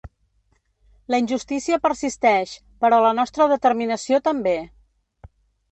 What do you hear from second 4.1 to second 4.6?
també.